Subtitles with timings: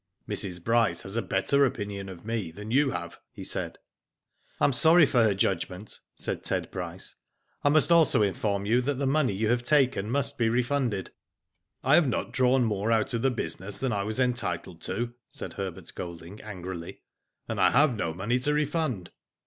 [0.27, 0.63] Mrs.
[0.63, 3.77] Bryce has a better opinion of me than you have," he said.''
[4.59, 7.13] I am sorry for her judgment," said Ted Bryce."
[7.63, 11.11] I must also inform you that the money you have la'<en must be refunded.""
[11.83, 15.53] I have not drawn more out of the business than I was entitled to," said
[15.53, 17.01] Herbert Golding, angrily,"
[17.47, 19.11] and I have no money to refund."